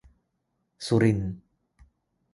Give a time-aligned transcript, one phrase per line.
[0.85, 1.33] สุรินทร์